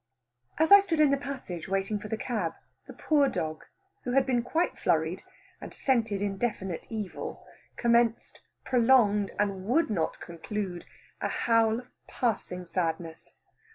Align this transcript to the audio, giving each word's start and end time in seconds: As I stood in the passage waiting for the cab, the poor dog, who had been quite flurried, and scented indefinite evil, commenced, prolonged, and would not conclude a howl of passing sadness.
As 0.57 0.71
I 0.71 0.79
stood 0.79 0.99
in 0.99 1.11
the 1.11 1.15
passage 1.15 1.67
waiting 1.67 1.99
for 1.99 2.07
the 2.07 2.17
cab, 2.17 2.55
the 2.87 2.93
poor 2.93 3.29
dog, 3.29 3.65
who 4.03 4.13
had 4.13 4.25
been 4.25 4.41
quite 4.41 4.79
flurried, 4.79 5.21
and 5.61 5.75
scented 5.75 6.23
indefinite 6.23 6.87
evil, 6.89 7.45
commenced, 7.77 8.39
prolonged, 8.65 9.29
and 9.37 9.65
would 9.65 9.91
not 9.91 10.19
conclude 10.19 10.85
a 11.21 11.27
howl 11.29 11.81
of 11.81 11.91
passing 12.07 12.65
sadness. 12.65 13.35